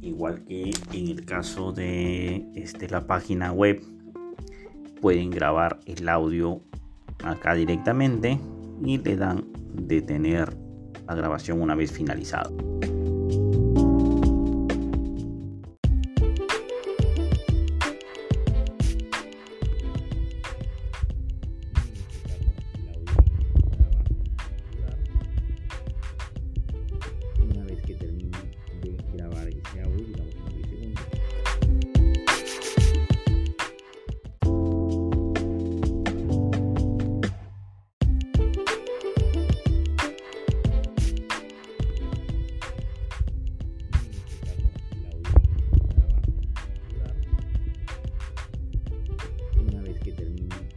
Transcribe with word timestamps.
igual 0.00 0.44
que 0.44 0.70
en 0.92 1.08
el 1.08 1.24
caso 1.24 1.72
de 1.72 2.44
este, 2.54 2.88
la 2.88 3.06
página 3.06 3.52
web. 3.52 3.82
Pueden 5.00 5.30
grabar 5.30 5.80
el 5.86 6.08
audio 6.08 6.60
acá 7.24 7.54
directamente 7.54 8.38
y 8.84 8.98
le 8.98 9.16
dan 9.16 9.46
detener 9.72 10.56
la 11.06 11.14
grabación 11.14 11.62
una 11.62 11.74
vez 11.74 11.90
finalizado. 11.90 12.54
Una 27.42 27.64
vez 27.64 27.80
que 27.82 27.94
termine 27.94 28.36
que 50.00 50.12
termine. 50.12 50.69